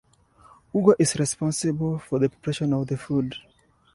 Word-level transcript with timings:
Ugo 0.75 0.95
is 0.97 1.15
responsible 1.19 1.99
for 1.99 2.17
the 2.17 2.27
preparation 2.27 2.73
of 2.73 2.87
the 2.87 2.97
food. 2.97 3.35